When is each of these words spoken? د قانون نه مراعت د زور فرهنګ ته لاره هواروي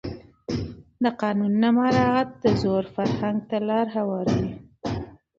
د 1.03 1.05
قانون 1.21 1.53
نه 1.63 1.69
مراعت 1.77 2.29
د 2.43 2.45
زور 2.61 2.83
فرهنګ 2.95 3.37
ته 3.49 3.57
لاره 3.67 3.91
هواروي 3.97 4.51